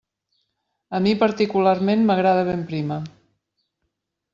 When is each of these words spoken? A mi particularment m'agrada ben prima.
A 0.99 1.01
mi 1.07 1.13
particularment 1.25 2.09
m'agrada 2.09 2.49
ben 2.51 2.67
prima. 2.75 3.01